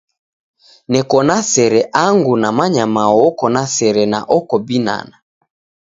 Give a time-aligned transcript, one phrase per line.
[0.95, 5.15] Neko na sere, angu namanya mao oko na sere na oko binana.